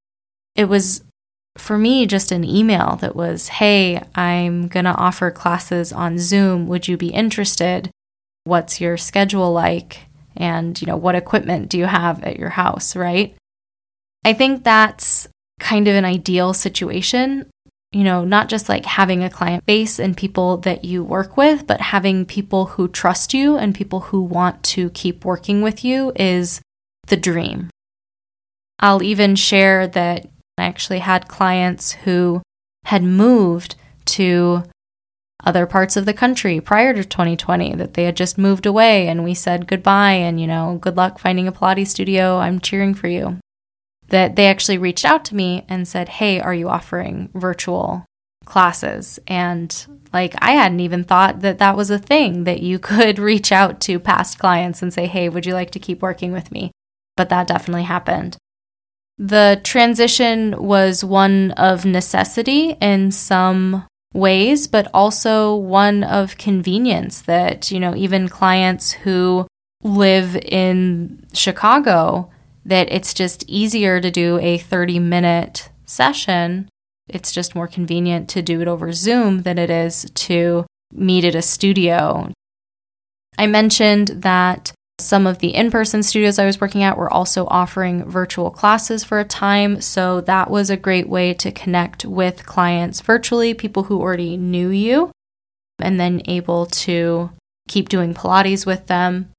it 0.55 0.65
was 0.65 1.03
for 1.57 1.77
me 1.77 2.05
just 2.05 2.31
an 2.31 2.43
email 2.43 2.97
that 3.01 3.15
was, 3.15 3.47
Hey, 3.47 4.01
I'm 4.13 4.67
going 4.67 4.85
to 4.85 4.95
offer 4.95 5.31
classes 5.31 5.93
on 5.93 6.19
Zoom. 6.19 6.67
Would 6.67 6.87
you 6.87 6.97
be 6.97 7.09
interested? 7.09 7.89
What's 8.43 8.81
your 8.81 8.97
schedule 8.97 9.51
like? 9.51 10.01
And, 10.35 10.79
you 10.81 10.87
know, 10.87 10.97
what 10.97 11.15
equipment 11.15 11.69
do 11.69 11.77
you 11.77 11.85
have 11.85 12.23
at 12.23 12.37
your 12.37 12.49
house, 12.49 12.95
right? 12.95 13.35
I 14.25 14.33
think 14.33 14.63
that's 14.63 15.27
kind 15.59 15.87
of 15.87 15.95
an 15.95 16.05
ideal 16.05 16.53
situation. 16.53 17.49
You 17.91 18.03
know, 18.03 18.25
not 18.25 18.49
just 18.49 18.67
like 18.67 18.85
having 18.85 19.23
a 19.23 19.29
client 19.29 19.65
base 19.65 19.99
and 19.99 20.17
people 20.17 20.57
that 20.57 20.83
you 20.83 21.01
work 21.01 21.37
with, 21.37 21.65
but 21.65 21.79
having 21.79 22.25
people 22.25 22.65
who 22.65 22.89
trust 22.89 23.33
you 23.33 23.55
and 23.55 23.73
people 23.73 24.01
who 24.01 24.21
want 24.21 24.61
to 24.63 24.89
keep 24.89 25.23
working 25.23 25.61
with 25.61 25.85
you 25.85 26.11
is 26.17 26.59
the 27.07 27.15
dream. 27.15 27.69
I'll 28.79 29.01
even 29.01 29.37
share 29.37 29.87
that 29.87 30.27
I 30.57 30.63
actually 30.63 30.99
had 30.99 31.27
clients 31.27 31.91
who 31.91 32.41
had 32.85 33.03
moved 33.03 33.75
to 34.05 34.63
other 35.43 35.65
parts 35.65 35.95
of 35.95 36.05
the 36.05 36.13
country 36.13 36.59
prior 36.59 36.93
to 36.93 37.03
2020 37.03 37.75
that 37.75 37.93
they 37.93 38.05
had 38.05 38.15
just 38.15 38.37
moved 38.37 38.65
away 38.65 39.07
and 39.07 39.23
we 39.23 39.33
said 39.33 39.67
goodbye 39.67 40.13
and 40.13 40.39
you 40.39 40.47
know 40.47 40.79
good 40.81 40.95
luck 40.95 41.19
finding 41.19 41.47
a 41.47 41.51
pilates 41.51 41.89
studio 41.89 42.37
i'm 42.37 42.59
cheering 42.59 42.95
for 42.95 43.07
you 43.07 43.37
that 44.09 44.35
they 44.35 44.47
actually 44.47 44.77
reached 44.77 45.05
out 45.05 45.25
to 45.25 45.35
me 45.35 45.65
and 45.67 45.87
said, 45.87 46.09
Hey, 46.09 46.39
are 46.39 46.53
you 46.53 46.69
offering 46.69 47.29
virtual 47.33 48.05
classes? 48.45 49.19
And 49.27 50.03
like, 50.13 50.35
I 50.39 50.51
hadn't 50.51 50.79
even 50.79 51.03
thought 51.03 51.41
that 51.41 51.57
that 51.59 51.75
was 51.75 51.89
a 51.89 51.99
thing 51.99 52.43
that 52.43 52.61
you 52.61 52.79
could 52.79 53.19
reach 53.31 53.51
out 53.51 53.79
to 53.81 53.99
past 53.99 54.39
clients 54.39 54.81
and 54.81 54.93
say, 54.93 55.07
Hey, 55.07 55.29
would 55.29 55.45
you 55.45 55.53
like 55.53 55.71
to 55.71 55.79
keep 55.79 56.01
working 56.01 56.31
with 56.31 56.51
me? 56.51 56.71
But 57.17 57.29
that 57.29 57.47
definitely 57.47 57.83
happened. 57.83 58.37
The 59.17 59.61
transition 59.63 60.61
was 60.61 61.03
one 61.03 61.51
of 61.51 61.85
necessity 61.85 62.71
in 62.81 63.11
some 63.11 63.85
ways, 64.13 64.67
but 64.67 64.89
also 64.93 65.55
one 65.55 66.03
of 66.03 66.37
convenience 66.37 67.21
that, 67.21 67.71
you 67.71 67.79
know, 67.79 67.95
even 67.95 68.27
clients 68.27 68.91
who 68.91 69.47
live 69.83 70.35
in 70.35 71.25
Chicago 71.33 72.29
that 72.65 72.91
it's 72.91 73.13
just 73.13 73.47
easier 73.47 74.01
to 74.01 74.09
do 74.09 74.39
a 74.39 74.57
30 74.57 74.99
minute 74.99 75.69
session. 75.85 76.67
It's 77.07 77.31
just 77.31 77.55
more 77.55 77.67
convenient 77.67 78.27
to 78.29 78.41
do 78.41 78.61
it 78.61 78.67
over 78.67 78.91
Zoom 78.91 79.43
than 79.43 79.59
it 79.59 79.69
is 79.69 80.09
to 80.11 80.65
meet 80.91 81.23
at 81.23 81.35
a 81.35 81.41
studio. 81.41 82.31
I 83.37 83.47
mentioned 83.47 84.07
that 84.23 84.71
some 84.99 85.27
of 85.27 85.39
the 85.39 85.53
in 85.53 85.71
person 85.71 86.03
studios 86.03 86.39
I 86.39 86.45
was 86.45 86.61
working 86.61 86.81
at 86.81 86.97
were 86.97 87.11
also 87.11 87.45
offering 87.47 88.09
virtual 88.09 88.49
classes 88.49 89.03
for 89.03 89.19
a 89.19 89.25
time. 89.25 89.81
So 89.81 90.21
that 90.21 90.49
was 90.49 90.69
a 90.69 90.77
great 90.77 91.09
way 91.09 91.33
to 91.33 91.51
connect 91.51 92.05
with 92.05 92.45
clients 92.45 93.01
virtually, 93.01 93.53
people 93.53 93.83
who 93.83 93.99
already 93.99 94.37
knew 94.37 94.69
you, 94.69 95.11
and 95.79 95.99
then 95.99 96.21
able 96.25 96.65
to 96.67 97.31
keep 97.67 97.89
doing 97.89 98.13
Pilates 98.13 98.65
with 98.65 98.87
them. 98.87 99.31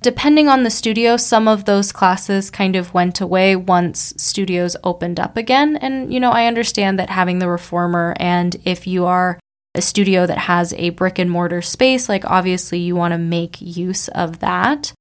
Depending 0.00 0.48
on 0.48 0.62
the 0.62 0.70
studio, 0.70 1.16
some 1.16 1.48
of 1.48 1.64
those 1.64 1.90
classes 1.90 2.50
kind 2.50 2.76
of 2.76 2.94
went 2.94 3.20
away 3.20 3.56
once 3.56 4.14
studios 4.16 4.76
opened 4.84 5.18
up 5.18 5.36
again. 5.36 5.76
And, 5.76 6.14
you 6.14 6.20
know, 6.20 6.30
I 6.30 6.46
understand 6.46 7.00
that 7.00 7.10
having 7.10 7.40
the 7.40 7.48
reformer, 7.48 8.14
and 8.18 8.54
if 8.64 8.86
you 8.86 9.06
are 9.06 9.40
a 9.78 9.82
studio 9.82 10.26
that 10.26 10.38
has 10.38 10.74
a 10.74 10.90
brick 10.90 11.18
and 11.18 11.30
mortar 11.30 11.62
space, 11.62 12.08
like 12.08 12.24
obviously 12.24 12.78
you 12.78 12.94
want 12.94 13.12
to 13.12 13.18
make 13.18 13.60
use 13.60 14.08
of 14.08 14.40
that. 14.40 14.92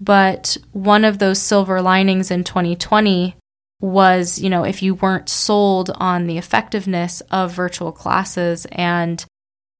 But 0.00 0.56
one 0.72 1.04
of 1.04 1.18
those 1.18 1.40
silver 1.40 1.80
linings 1.80 2.30
in 2.30 2.44
2020 2.44 3.36
was, 3.80 4.38
you 4.38 4.50
know, 4.50 4.64
if 4.64 4.82
you 4.82 4.94
weren't 4.94 5.28
sold 5.28 5.90
on 5.96 6.26
the 6.26 6.38
effectiveness 6.38 7.20
of 7.30 7.52
virtual 7.52 7.92
classes 7.92 8.66
and, 8.72 9.24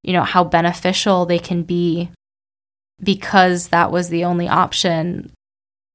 you 0.02 0.12
know, 0.12 0.22
how 0.22 0.44
beneficial 0.44 1.26
they 1.26 1.38
can 1.38 1.62
be 1.62 2.10
because 3.02 3.68
that 3.68 3.92
was 3.92 4.08
the 4.08 4.24
only 4.24 4.48
option. 4.48 5.30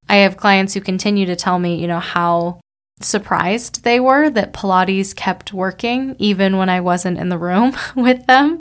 I 0.07 0.17
have 0.17 0.37
clients 0.37 0.73
who 0.73 0.81
continue 0.81 1.25
to 1.25 1.35
tell 1.35 1.59
me, 1.59 1.75
you 1.75 1.87
know, 1.87 1.99
how 1.99 2.59
surprised 3.03 3.83
they 3.83 3.99
were 3.99 4.29
that 4.29 4.53
Pilates 4.53 5.15
kept 5.15 5.53
working 5.53 6.15
even 6.19 6.57
when 6.57 6.69
I 6.69 6.81
wasn't 6.81 7.17
in 7.17 7.29
the 7.29 7.37
room 7.37 7.75
with 7.95 8.25
them. 8.25 8.59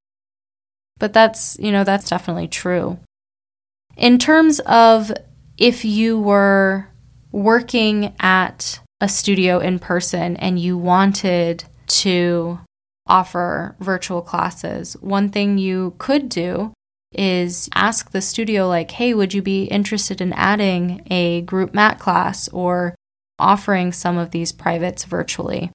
But 0.99 1.13
that's, 1.13 1.59
you 1.59 1.73
know, 1.73 1.85
that's 1.85 2.09
definitely 2.09 2.49
true. 2.49 2.99
In 3.97 4.19
terms 4.19 4.61
of 4.61 5.13
if 5.59 5.85
you 5.85 6.21
were 6.21 6.89
working 7.31 8.15
at 8.21 8.81
a 9.01 9.09
studio 9.09 9.59
in 9.59 9.79
person 9.79 10.37
and 10.37 10.59
you 10.59 10.79
wanted 10.79 11.65
to 11.87 12.61
offer 13.07 13.77
virtual 13.81 14.23
classes, 14.23 14.95
one 15.01 15.29
thing 15.29 15.59
you 15.59 15.95
could 15.99 16.29
do 16.29 16.73
is 17.13 17.69
ask 17.75 18.11
the 18.11 18.21
studio, 18.23 18.69
like, 18.69 18.93
hey, 18.93 19.13
would 19.13 19.35
you 19.35 19.43
be 19.43 19.65
interested 19.65 20.21
in 20.21 20.33
adding 20.33 21.03
a 21.11 21.43
group 21.43 21.75
mat 21.75 21.99
class 21.99 22.49
or 22.49 22.95
offering 23.39 23.93
some 23.93 24.19
of 24.19 24.31
these 24.31 24.53
privates 24.53 25.05
virtually? 25.05 25.71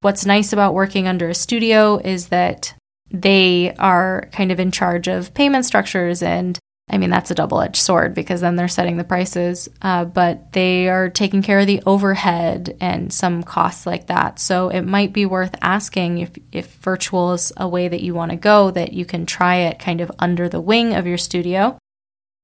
What's 0.00 0.24
nice 0.24 0.52
about 0.52 0.74
working 0.74 1.06
under 1.06 1.28
a 1.28 1.34
studio 1.34 1.98
is 1.98 2.28
that 2.28 2.74
they 3.10 3.74
are 3.78 4.28
kind 4.32 4.52
of 4.52 4.60
in 4.60 4.70
charge 4.70 5.08
of 5.08 5.34
payment 5.34 5.66
structures 5.66 6.22
and 6.22 6.58
I 6.92 6.98
mean, 6.98 7.10
that's 7.10 7.30
a 7.30 7.36
double 7.36 7.60
edged 7.60 7.76
sword 7.76 8.14
because 8.14 8.40
then 8.40 8.56
they're 8.56 8.66
setting 8.66 8.96
the 8.96 9.04
prices, 9.04 9.68
uh, 9.80 10.04
but 10.04 10.52
they 10.52 10.88
are 10.88 11.08
taking 11.08 11.40
care 11.40 11.60
of 11.60 11.68
the 11.68 11.82
overhead 11.86 12.76
and 12.80 13.12
some 13.12 13.44
costs 13.44 13.86
like 13.86 14.08
that. 14.08 14.40
So 14.40 14.70
it 14.70 14.82
might 14.82 15.12
be 15.12 15.24
worth 15.24 15.54
asking 15.62 16.18
if, 16.18 16.30
if 16.50 16.74
virtual 16.76 17.32
is 17.32 17.52
a 17.56 17.68
way 17.68 17.86
that 17.86 18.02
you 18.02 18.12
want 18.12 18.32
to 18.32 18.36
go, 18.36 18.72
that 18.72 18.92
you 18.92 19.04
can 19.04 19.24
try 19.24 19.56
it 19.56 19.78
kind 19.78 20.00
of 20.00 20.10
under 20.18 20.48
the 20.48 20.60
wing 20.60 20.94
of 20.94 21.06
your 21.06 21.16
studio. 21.16 21.78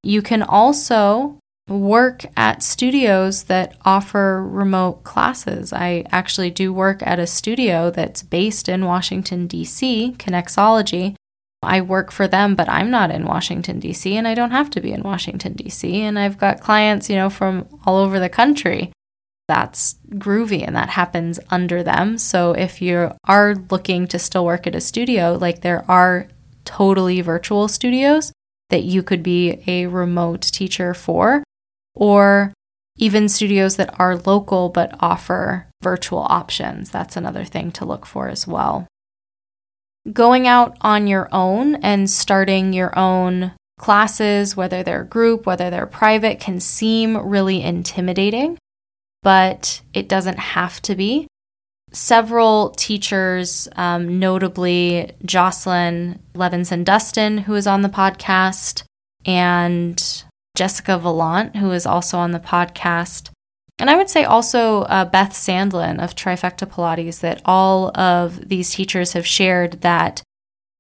You 0.05 0.23
can 0.23 0.45
also 0.45 1.41
work 1.69 2.25
at 2.37 2.63
studios 2.63 3.45
that 3.45 3.77
offer 3.85 4.43
remote 4.43 5.03
classes. 5.05 5.73
I 5.73 6.05
actually 6.13 6.51
do 6.51 6.73
work 6.73 7.03
at 7.05 7.19
a 7.19 7.27
studio 7.27 7.91
that's 7.91 8.23
based 8.23 8.69
in 8.69 8.85
Washington, 8.85 9.47
D.C., 9.47 10.15
Connexology 10.19 11.17
I 11.67 11.81
work 11.81 12.13
for 12.13 12.29
them, 12.29 12.55
but 12.55 12.69
I'm 12.69 12.91
not 12.91 13.11
in 13.11 13.25
Washington, 13.25 13.81
D.C., 13.81 14.17
and 14.17 14.27
I 14.29 14.35
don't 14.35 14.51
have 14.51 14.71
to 14.71 14.81
be 14.81 14.93
in 14.93 15.03
Washington, 15.03 15.55
D.C. 15.55 16.01
And 16.01 16.19
I've 16.19 16.39
got 16.39 16.61
clients, 16.61 17.11
you 17.11 17.17
know, 17.17 17.31
from 17.31 17.67
all 17.85 17.97
over 17.97 18.19
the 18.19 18.29
country. 18.29 18.93
That's 19.49 19.97
groovy 20.11 20.67
and 20.67 20.75
that 20.75 20.91
happens 20.91 21.39
under 21.51 21.83
them. 21.83 22.19
So 22.19 22.53
if 22.53 22.83
you 22.83 23.13
are 23.25 23.55
looking 23.71 24.07
to 24.09 24.19
still 24.19 24.45
work 24.45 24.67
at 24.67 24.75
a 24.75 24.81
studio, 24.81 25.39
like 25.41 25.61
there 25.61 25.89
are 25.89 26.27
totally 26.65 27.21
virtual 27.21 27.69
studios 27.69 28.33
that 28.71 28.83
you 28.83 29.05
could 29.05 29.23
be 29.23 29.63
a 29.69 29.87
remote 29.87 30.43
teacher 30.43 30.95
for, 30.95 31.45
or 31.97 32.53
even 32.99 33.29
studios 33.29 33.76
that 33.76 33.99
are 33.99 34.17
local 34.17 34.69
but 34.69 34.95
offer 35.00 35.67
virtual 35.83 36.21
options. 36.21 36.91
That's 36.91 37.17
another 37.17 37.45
thing 37.45 37.73
to 37.73 37.85
look 37.85 38.07
for 38.07 38.29
as 38.29 38.47
well 38.47 38.87
going 40.12 40.47
out 40.47 40.76
on 40.81 41.07
your 41.07 41.29
own 41.33 41.76
and 41.76 42.09
starting 42.09 42.73
your 42.73 42.97
own 42.99 43.53
classes, 43.79 44.57
whether 44.57 44.83
they're 44.83 45.05
group, 45.05 45.47
whether 45.47 45.71
they're 45.71 45.87
private, 45.87 46.41
can 46.41 46.61
seem 46.61 47.17
really 47.17 47.62
intimidating, 47.62 48.59
but 49.23 49.81
it 49.93 50.09
doesn't 50.09 50.38
have 50.38 50.81
to 50.83 50.95
be. 50.95 51.26
Several 51.93 52.71
teachers, 52.71 53.69
um, 53.76 54.19
notably 54.19 55.12
Jocelyn 55.25 56.21
Levinson 56.35 56.85
Dustin, 56.85 57.38
who 57.38 57.55
is 57.55 57.67
on 57.67 57.83
the 57.83 57.88
podcast, 57.88 58.83
and 59.25 60.25
Jessica 60.57 60.99
Valant, 60.99 61.57
who 61.57 61.71
is 61.71 61.87
also 61.87 62.19
on 62.19 62.33
the 62.33 62.41
podcast, 62.41 63.31
And 63.79 63.91
I 63.91 63.97
would 63.97 64.09
say 64.09 64.25
also 64.25 64.83
uh, 64.83 65.05
Beth 65.05 65.33
Sandlin 65.33 66.03
of 66.03 66.17
Trifecta 66.17 66.67
Pilates 66.67 67.21
that 67.21 67.43
all 67.45 67.97
of 67.97 68.49
these 68.49 68.71
teachers 68.71 69.13
have 69.13 69.27
shared 69.27 69.83
that 69.83 70.23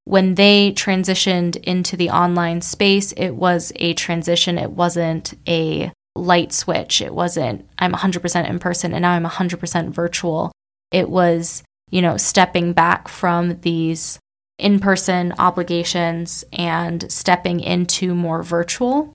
when 0.04 0.36
they 0.36 0.72
transitioned 0.72 1.56
into 1.64 1.96
the 1.96 2.10
online 2.10 2.62
space, 2.62 3.12
it 3.12 3.32
was 3.32 3.72
a 3.76 3.92
transition. 3.94 4.56
It 4.56 4.70
wasn't 4.70 5.34
a 5.46 5.92
light 6.14 6.52
switch. 6.52 7.02
It 7.02 7.12
wasn't, 7.12 7.68
I'm 7.78 7.92
100% 7.92 8.48
in 8.48 8.58
person 8.58 8.94
and 8.94 9.02
now 9.02 9.12
I'm 9.12 9.24
100% 9.24 9.90
virtual. 9.90 10.52
It 10.90 11.10
was, 11.10 11.62
you 11.90 12.00
know, 12.00 12.16
stepping 12.16 12.72
back 12.72 13.08
from 13.08 13.60
these 13.60 14.18
in 14.58 14.78
person 14.78 15.34
obligations 15.38 16.44
and 16.52 17.10
stepping 17.12 17.60
into 17.60 18.14
more 18.14 18.42
virtual. 18.42 19.12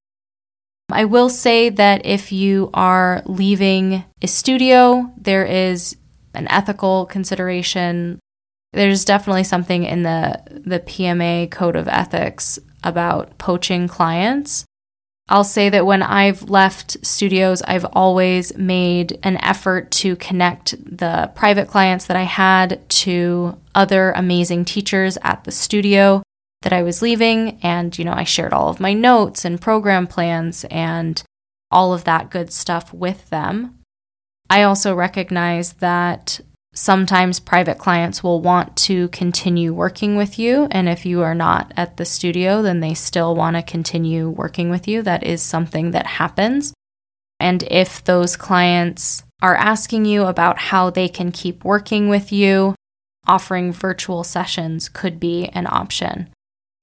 I 0.93 1.05
will 1.05 1.29
say 1.29 1.69
that 1.69 2.05
if 2.05 2.31
you 2.31 2.69
are 2.73 3.21
leaving 3.25 4.03
a 4.21 4.27
studio, 4.27 5.11
there 5.17 5.45
is 5.45 5.95
an 6.33 6.47
ethical 6.49 7.05
consideration. 7.05 8.19
There's 8.73 9.05
definitely 9.05 9.43
something 9.43 9.83
in 9.83 10.03
the, 10.03 10.41
the 10.49 10.79
PMA 10.79 11.51
code 11.51 11.75
of 11.75 11.87
ethics 11.87 12.59
about 12.83 13.37
poaching 13.37 13.87
clients. 13.87 14.65
I'll 15.29 15.43
say 15.45 15.69
that 15.69 15.85
when 15.85 16.03
I've 16.03 16.49
left 16.49 17.05
studios, 17.05 17.61
I've 17.61 17.85
always 17.93 18.57
made 18.57 19.17
an 19.23 19.37
effort 19.37 19.89
to 19.91 20.17
connect 20.17 20.75
the 20.85 21.31
private 21.35 21.69
clients 21.69 22.05
that 22.07 22.17
I 22.17 22.23
had 22.23 22.87
to 22.89 23.57
other 23.73 24.11
amazing 24.11 24.65
teachers 24.65 25.17
at 25.21 25.45
the 25.45 25.51
studio 25.51 26.21
that 26.61 26.73
I 26.73 26.83
was 26.83 27.01
leaving. 27.01 27.59
And, 27.61 27.97
you 27.97 28.05
know, 28.05 28.13
I 28.13 28.23
shared 28.23 28.53
all 28.53 28.69
of 28.69 28.79
my 28.79 28.93
notes 28.93 29.45
and 29.45 29.61
program 29.61 30.07
plans 30.07 30.65
and 30.65 31.21
all 31.69 31.93
of 31.93 32.03
that 32.03 32.29
good 32.29 32.51
stuff 32.51 32.93
with 32.93 33.29
them. 33.29 33.79
I 34.49 34.63
also 34.63 34.93
recognize 34.93 35.73
that 35.73 36.41
sometimes 36.73 37.39
private 37.39 37.77
clients 37.77 38.23
will 38.23 38.41
want 38.41 38.75
to 38.77 39.07
continue 39.09 39.73
working 39.73 40.15
with 40.15 40.37
you. 40.39 40.67
And 40.71 40.87
if 40.87 41.05
you 41.05 41.21
are 41.21 41.35
not 41.35 41.71
at 41.75 41.97
the 41.97 42.05
studio, 42.05 42.61
then 42.61 42.79
they 42.79 42.93
still 42.93 43.35
want 43.35 43.55
to 43.55 43.61
continue 43.61 44.29
working 44.29 44.69
with 44.69 44.87
you. 44.87 45.01
That 45.01 45.23
is 45.23 45.41
something 45.41 45.91
that 45.91 46.05
happens. 46.05 46.73
And 47.39 47.63
if 47.63 48.03
those 48.03 48.35
clients 48.35 49.23
are 49.41 49.55
asking 49.55 50.05
you 50.05 50.25
about 50.25 50.57
how 50.59 50.89
they 50.89 51.09
can 51.09 51.31
keep 51.31 51.65
working 51.65 52.07
with 52.07 52.31
you, 52.31 52.75
offering 53.25 53.71
virtual 53.71 54.23
sessions 54.23 54.89
could 54.89 55.19
be 55.19 55.45
an 55.47 55.67
option. 55.67 56.29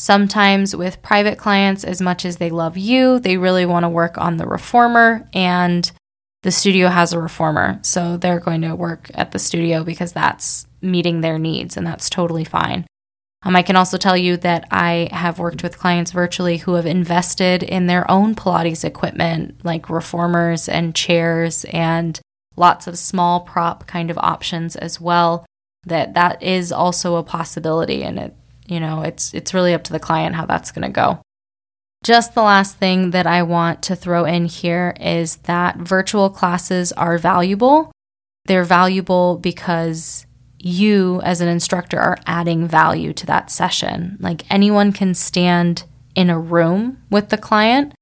Sometimes 0.00 0.76
with 0.76 1.02
private 1.02 1.38
clients, 1.38 1.82
as 1.82 2.00
much 2.00 2.24
as 2.24 2.36
they 2.36 2.50
love 2.50 2.76
you, 2.76 3.18
they 3.18 3.36
really 3.36 3.66
want 3.66 3.84
to 3.84 3.88
work 3.88 4.16
on 4.16 4.36
the 4.36 4.46
reformer 4.46 5.28
and 5.32 5.90
the 6.42 6.52
studio 6.52 6.88
has 6.88 7.12
a 7.12 7.20
reformer. 7.20 7.80
So 7.82 8.16
they're 8.16 8.38
going 8.38 8.62
to 8.62 8.76
work 8.76 9.10
at 9.14 9.32
the 9.32 9.38
studio 9.38 9.82
because 9.82 10.12
that's 10.12 10.66
meeting 10.80 11.20
their 11.20 11.38
needs, 11.38 11.76
and 11.76 11.86
that's 11.86 12.08
totally 12.08 12.44
fine. 12.44 12.86
Um, 13.42 13.56
I 13.56 13.62
can 13.62 13.76
also 13.76 13.98
tell 13.98 14.16
you 14.16 14.36
that 14.38 14.66
I 14.70 15.08
have 15.12 15.38
worked 15.38 15.62
with 15.62 15.78
clients 15.78 16.10
virtually 16.10 16.58
who 16.58 16.74
have 16.74 16.86
invested 16.86 17.62
in 17.62 17.86
their 17.86 18.08
own 18.10 18.34
Pilates 18.34 18.84
equipment, 18.84 19.64
like 19.64 19.90
reformers 19.90 20.68
and 20.68 20.94
chairs, 20.94 21.64
and 21.66 22.20
lots 22.56 22.86
of 22.86 22.98
small 22.98 23.40
prop 23.40 23.86
kind 23.86 24.10
of 24.10 24.18
options 24.18 24.76
as 24.76 25.00
well. 25.00 25.44
That 25.84 26.14
that 26.14 26.42
is 26.42 26.72
also 26.72 27.16
a 27.16 27.22
possibility, 27.22 28.02
and 28.02 28.18
it 28.18 28.34
you 28.68 28.80
know 28.80 29.02
it's 29.02 29.34
it's 29.34 29.54
really 29.54 29.74
up 29.74 29.84
to 29.84 29.92
the 29.92 30.00
client 30.00 30.34
how 30.34 30.46
that's 30.46 30.70
going 30.70 30.86
to 30.86 30.92
go. 30.92 31.20
Just 32.04 32.34
the 32.34 32.42
last 32.42 32.76
thing 32.76 33.10
that 33.10 33.26
I 33.26 33.42
want 33.42 33.82
to 33.84 33.96
throw 33.96 34.24
in 34.24 34.44
here 34.44 34.94
is 35.00 35.36
that 35.44 35.78
virtual 35.78 36.30
classes 36.30 36.92
are 36.92 37.18
valuable. 37.18 37.90
They're 38.46 38.64
valuable 38.64 39.36
because 39.36 40.24
you, 40.58 41.20
as 41.22 41.40
an 41.40 41.48
instructor, 41.48 41.98
are 41.98 42.18
adding 42.26 42.68
value 42.68 43.12
to 43.14 43.26
that 43.26 43.50
session. 43.50 44.16
Like 44.20 44.44
anyone 44.50 44.92
can 44.92 45.14
stand 45.14 45.84
in 46.14 46.30
a 46.30 46.38
room 46.38 47.02
with 47.10 47.30
the 47.30 47.36
client, 47.36 47.94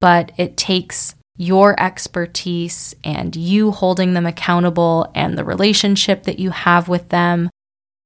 but 0.00 0.32
it 0.36 0.56
takes 0.56 1.14
your 1.36 1.78
expertise 1.80 2.94
and 3.02 3.34
you 3.34 3.70
holding 3.70 4.14
them 4.14 4.26
accountable 4.26 5.10
and 5.14 5.36
the 5.36 5.44
relationship 5.44 6.24
that 6.24 6.38
you 6.38 6.50
have 6.50 6.88
with 6.88 7.08
them, 7.08 7.50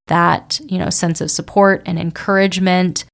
that, 0.06 0.60
you 0.64 0.78
know, 0.78 0.90
sense 0.90 1.20
of 1.20 1.30
support 1.30 1.82
and 1.86 1.98
encouragement, 1.98 3.04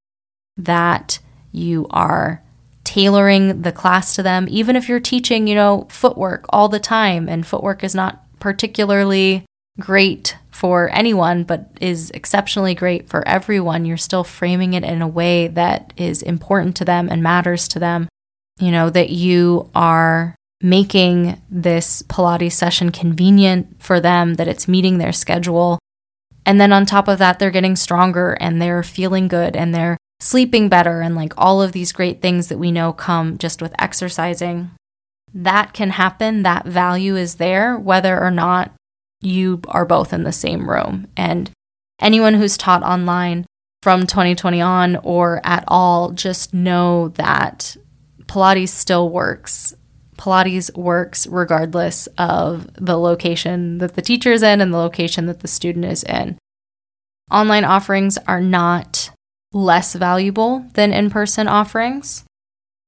that 0.57 1.19
you 1.51 1.87
are 1.91 2.43
tailoring 2.85 3.63
the 3.63 3.73
class 3.73 4.15
to 4.15 4.23
them, 4.23 4.47
even 4.51 4.77
if 4.77 4.89
you're 4.89 5.01
teaching, 5.01 5.47
you 5.47 5.55
know, 5.55 5.87
footwork 5.91 6.45
all 6.51 6.69
the 6.69 6.81
time, 6.81 7.29
and 7.29 7.47
footwork 7.47 7.85
is 7.85 7.95
not 7.95 8.25
particularly 8.41 9.45
great 9.81 10.37
for 10.51 10.91
anyone, 10.93 11.45
but 11.45 11.71
is 11.81 12.11
exceptionally 12.11 12.75
great 12.75 13.09
for 13.09 13.27
everyone, 13.27 13.85
you're 13.85 13.97
still 13.97 14.25
framing 14.25 14.75
it 14.75 14.85
in 14.85 15.01
a 15.01 15.09
way 15.09 15.49
that 15.49 15.93
is 15.97 16.23
important 16.23 16.77
to 16.77 16.85
them 16.85 17.09
and 17.11 17.23
matters 17.23 17.67
to 17.69 17.79
them. 17.79 18.09
You 18.59 18.71
know, 18.71 18.91
that 18.91 19.11
you 19.11 19.71
are 19.75 20.35
making 20.61 21.41
this 21.51 22.03
Pilates 22.03 22.53
session 22.53 22.93
convenient 22.93 23.83
for 23.83 23.99
them, 23.99 24.35
that 24.35 24.47
it's 24.47 24.69
meeting 24.69 24.99
their 24.99 25.13
schedule. 25.13 25.79
And 26.45 26.61
then 26.61 26.73
on 26.73 26.87
top 26.87 27.09
of 27.09 27.19
that, 27.19 27.39
they're 27.39 27.51
getting 27.51 27.77
stronger 27.77 28.33
and 28.41 28.61
they're 28.61 28.83
feeling 28.83 29.29
good 29.29 29.57
and 29.57 29.75
they're 29.75 29.97
sleeping 30.21 30.69
better 30.69 31.01
and 31.01 31.15
like 31.15 31.33
all 31.37 31.61
of 31.61 31.73
these 31.73 31.93
great 31.93 32.23
things 32.23 32.49
that 32.49 32.59
we 32.59 32.73
know 32.73 32.93
come 32.93 33.39
just 33.39 33.61
with 33.61 33.75
exercising. 33.79 34.71
That 35.35 35.73
can 35.73 35.91
happen. 35.91 36.43
That 36.43 36.67
value 36.67 37.17
is 37.17 37.37
there, 37.37 37.77
whether 37.79 38.21
or 38.21 38.31
not 38.31 38.73
you 39.21 39.61
are 39.69 39.85
both 39.85 40.13
in 40.13 40.25
the 40.25 40.33
same 40.33 40.69
room. 40.69 41.07
And 41.17 41.51
anyone 42.01 42.35
who's 42.35 42.57
taught 42.57 42.83
online 42.83 43.47
from 43.83 44.07
2020 44.07 44.61
on 44.61 44.97
or 44.97 45.41
at 45.45 45.65
all, 45.69 46.11
just 46.11 46.53
know 46.53 47.09
that 47.11 47.77
Pilates 48.27 48.69
still 48.69 49.11
works. 49.11 49.75
Pilates 50.23 50.73
works 50.77 51.27
regardless 51.27 52.07
of 52.17 52.73
the 52.75 52.97
location 52.97 53.79
that 53.79 53.95
the 53.95 54.03
teacher 54.03 54.31
is 54.31 54.45
in 54.45 54.61
and 54.61 54.73
the 54.73 54.79
location 54.79 55.27
that 55.27 55.41
the 55.41 55.49
student 55.49 55.85
is 55.85 56.05
in. 56.05 56.39
Online 57.29 57.65
offerings 57.65 58.19
are 58.29 58.41
not 58.41 59.11
less 59.53 59.95
valuable 59.95 60.65
than 60.75 60.93
in 60.93 61.11
person 61.11 61.49
offerings. 61.49 62.25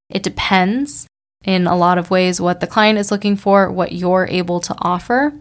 It 0.09 0.23
depends 0.23 1.09
in 1.45 1.67
a 1.67 1.77
lot 1.77 1.99
of 1.99 2.09
ways 2.09 2.41
what 2.41 2.61
the 2.61 2.69
client 2.69 3.01
is 3.01 3.11
looking 3.11 3.37
for, 3.37 3.69
what 3.69 3.91
you're 3.91 4.29
able 4.31 4.61
to 4.61 4.75
offer. 4.79 5.33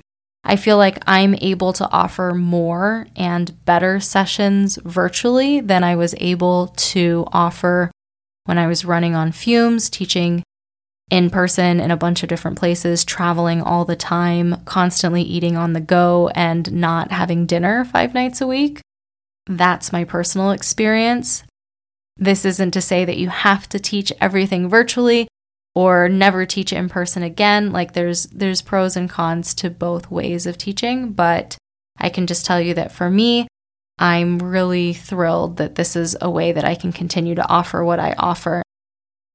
I 0.43 0.55
feel 0.55 0.77
like 0.77 0.97
I'm 1.05 1.35
able 1.41 1.73
to 1.73 1.87
offer 1.91 2.33
more 2.33 3.05
and 3.15 3.63
better 3.65 3.99
sessions 3.99 4.79
virtually 4.83 5.61
than 5.61 5.83
I 5.83 5.95
was 5.95 6.15
able 6.17 6.67
to 6.67 7.27
offer 7.31 7.91
when 8.45 8.57
I 8.57 8.65
was 8.65 8.83
running 8.83 9.13
on 9.13 9.31
fumes, 9.31 9.91
teaching 9.91 10.41
in 11.09 11.29
person 11.29 11.79
in 11.79 11.91
a 11.91 11.97
bunch 11.97 12.23
of 12.23 12.29
different 12.29 12.57
places, 12.57 13.03
traveling 13.05 13.61
all 13.61 13.85
the 13.85 13.95
time, 13.95 14.63
constantly 14.65 15.21
eating 15.21 15.57
on 15.57 15.73
the 15.73 15.81
go, 15.81 16.29
and 16.35 16.71
not 16.73 17.11
having 17.11 17.45
dinner 17.45 17.85
five 17.85 18.13
nights 18.13 18.41
a 18.41 18.47
week. 18.47 18.81
That's 19.45 19.91
my 19.91 20.03
personal 20.03 20.51
experience. 20.51 21.43
This 22.17 22.45
isn't 22.45 22.71
to 22.71 22.81
say 22.81 23.05
that 23.05 23.17
you 23.17 23.29
have 23.29 23.67
to 23.69 23.79
teach 23.79 24.13
everything 24.21 24.69
virtually 24.69 25.27
or 25.75 26.07
never 26.07 26.45
teach 26.45 26.71
in 26.71 26.87
person 26.89 27.23
again. 27.23 27.71
Like 27.71 27.93
there's 27.93 28.27
there's 28.27 28.61
pros 28.61 28.95
and 28.95 29.09
cons 29.09 29.53
to 29.55 29.69
both 29.69 30.11
ways 30.11 30.45
of 30.45 30.57
teaching, 30.57 31.11
but 31.11 31.57
I 31.97 32.09
can 32.09 32.27
just 32.27 32.45
tell 32.45 32.61
you 32.61 32.73
that 32.75 32.91
for 32.91 33.09
me, 33.09 33.47
I'm 33.99 34.39
really 34.39 34.93
thrilled 34.93 35.57
that 35.57 35.75
this 35.75 35.95
is 35.95 36.15
a 36.21 36.29
way 36.29 36.51
that 36.51 36.65
I 36.65 36.75
can 36.75 36.91
continue 36.91 37.35
to 37.35 37.47
offer 37.47 37.83
what 37.83 37.99
I 37.99 38.13
offer. 38.17 38.61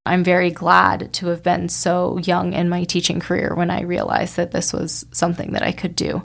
I'm 0.09 0.23
very 0.23 0.49
glad 0.49 1.13
to 1.13 1.27
have 1.27 1.43
been 1.43 1.69
so 1.69 2.17
young 2.17 2.53
in 2.53 2.67
my 2.67 2.83
teaching 2.83 3.19
career 3.19 3.53
when 3.53 3.69
I 3.69 3.81
realized 3.81 4.37
that 4.37 4.51
this 4.51 4.73
was 4.73 5.05
something 5.11 5.53
that 5.53 5.61
I 5.61 5.71
could 5.71 5.95
do. 5.95 6.23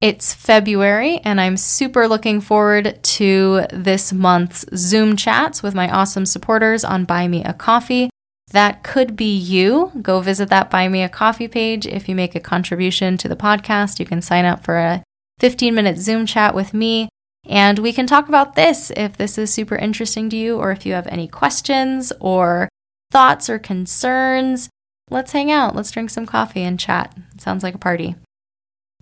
It's 0.00 0.32
February, 0.32 1.18
and 1.18 1.38
I'm 1.38 1.58
super 1.58 2.08
looking 2.08 2.40
forward 2.40 2.98
to 3.02 3.66
this 3.70 4.14
month's 4.14 4.64
Zoom 4.74 5.14
chats 5.14 5.62
with 5.62 5.74
my 5.74 5.90
awesome 5.90 6.24
supporters 6.24 6.82
on 6.82 7.04
Buy 7.04 7.28
Me 7.28 7.44
a 7.44 7.52
Coffee. 7.52 8.08
That 8.52 8.82
could 8.82 9.14
be 9.14 9.36
you. 9.36 9.92
Go 10.00 10.22
visit 10.22 10.48
that 10.48 10.70
Buy 10.70 10.88
Me 10.88 11.02
a 11.02 11.08
Coffee 11.10 11.48
page. 11.48 11.86
If 11.86 12.08
you 12.08 12.14
make 12.14 12.34
a 12.34 12.40
contribution 12.40 13.18
to 13.18 13.28
the 13.28 13.36
podcast, 13.36 14.00
you 14.00 14.06
can 14.06 14.22
sign 14.22 14.46
up 14.46 14.64
for 14.64 14.78
a 14.78 15.04
15 15.38 15.74
minute 15.74 15.98
Zoom 15.98 16.24
chat 16.24 16.54
with 16.54 16.72
me. 16.72 17.10
And 17.46 17.78
we 17.78 17.92
can 17.92 18.06
talk 18.06 18.28
about 18.28 18.54
this 18.54 18.92
if 18.96 19.16
this 19.16 19.38
is 19.38 19.52
super 19.52 19.76
interesting 19.76 20.30
to 20.30 20.36
you, 20.36 20.56
or 20.56 20.70
if 20.70 20.84
you 20.84 20.92
have 20.92 21.06
any 21.06 21.26
questions 21.26 22.12
or 22.20 22.68
thoughts 23.10 23.48
or 23.48 23.58
concerns. 23.58 24.68
Let's 25.10 25.32
hang 25.32 25.50
out. 25.50 25.74
Let's 25.74 25.90
drink 25.90 26.10
some 26.10 26.26
coffee 26.26 26.62
and 26.62 26.78
chat. 26.78 27.16
It 27.34 27.40
sounds 27.40 27.62
like 27.62 27.74
a 27.74 27.78
party. 27.78 28.14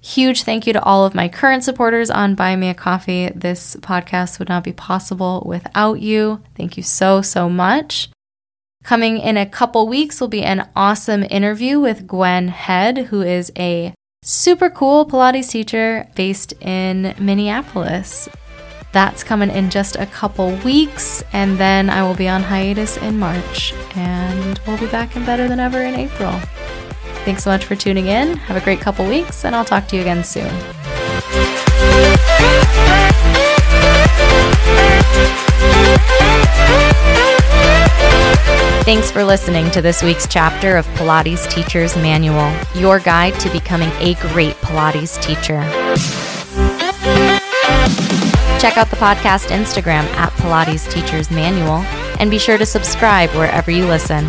Huge 0.01 0.44
thank 0.44 0.66
you 0.66 0.72
to 0.72 0.83
all 0.83 1.05
of 1.05 1.14
my 1.14 1.29
current 1.29 1.64
supporters 1.64 2.09
on 2.09 2.37
Buy 2.37 2.55
Me 2.55 2.68
a 2.68 2.74
Coffee. 2.74 3.31
This 3.35 3.74
podcast 3.77 4.38
would 4.38 4.48
not 4.48 4.62
be 4.62 4.72
possible 4.72 5.42
without 5.44 6.01
you. 6.01 6.42
Thank 6.55 6.77
you 6.77 6.85
so, 6.85 7.20
so 7.20 7.51
much. 7.51 8.09
Coming 8.85 9.18
in 9.18 9.37
a 9.37 9.44
couple 9.44 9.88
weeks 9.88 10.20
will 10.20 10.29
be 10.29 10.44
an 10.44 10.68
awesome 10.77 11.24
interview 11.24 11.81
with 11.81 12.07
Gwen 12.07 12.48
Head, 12.48 13.09
who 13.09 13.22
is 13.22 13.51
a 13.59 13.92
super 14.22 14.68
cool 14.68 15.07
Pilates 15.07 15.50
teacher 15.50 16.09
based 16.14 16.52
in 16.61 17.14
Minneapolis. 17.18 18.28
That's 18.92 19.22
coming 19.22 19.50
in 19.50 19.70
just 19.70 19.96
a 19.96 20.07
couple 20.07 20.54
weeks, 20.57 21.22
and 21.33 21.59
then 21.59 21.90
I 21.90 22.02
will 22.02 22.14
be 22.14 22.28
on 22.28 22.42
hiatus 22.42 22.96
in 22.96 23.18
March, 23.18 23.74
and 23.94 24.59
we'll 24.66 24.78
be 24.78 24.87
back 24.87 25.14
in 25.14 25.24
better 25.24 25.46
than 25.46 25.61
ever 25.61 25.83
in 25.83 25.94
April. 25.94 26.33
Thanks 27.24 27.44
so 27.44 27.50
much 27.50 27.64
for 27.64 27.76
tuning 27.76 28.07
in. 28.07 28.37
Have 28.37 28.57
a 28.57 28.64
great 28.64 28.81
couple 28.81 29.07
weeks, 29.07 29.44
and 29.44 29.54
I'll 29.54 29.64
talk 29.64 29.88
to 29.88 29.96
you 29.96 30.02
again 30.02 30.24
soon. 30.24 30.48
Thanks 38.88 39.11
for 39.11 39.22
listening 39.22 39.70
to 39.72 39.83
this 39.83 40.03
week's 40.03 40.27
chapter 40.27 40.79
of 40.79 40.87
Pilates 40.94 41.46
Teacher's 41.51 41.94
Manual, 41.94 42.51
your 42.74 42.98
guide 42.98 43.38
to 43.40 43.51
becoming 43.51 43.90
a 43.98 44.14
great 44.14 44.55
Pilates 44.62 45.22
teacher. 45.22 45.61
Check 48.59 48.79
out 48.79 48.88
the 48.88 48.96
podcast 48.96 49.48
Instagram 49.48 50.05
at 50.16 50.33
Pilates 50.38 50.90
Teacher's 50.90 51.31
Manual 51.31 51.85
and 52.18 52.31
be 52.31 52.38
sure 52.38 52.57
to 52.57 52.64
subscribe 52.64 53.29
wherever 53.33 53.70
you 53.70 53.85
listen. 53.85 54.27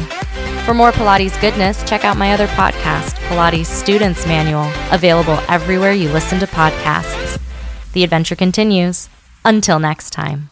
For 0.66 0.74
more 0.74 0.92
Pilates 0.92 1.40
goodness, 1.40 1.82
check 1.90 2.04
out 2.04 2.18
my 2.18 2.34
other 2.34 2.48
podcast, 2.48 3.14
Pilates 3.30 3.68
Students 3.68 4.28
Manual, 4.28 4.70
available 4.92 5.40
everywhere 5.48 5.94
you 5.94 6.10
listen 6.10 6.38
to 6.40 6.48
podcasts. 6.48 7.40
The 7.94 8.04
adventure 8.04 8.36
continues. 8.36 9.08
Until 9.46 9.80
next 9.80 10.10
time. 10.10 10.49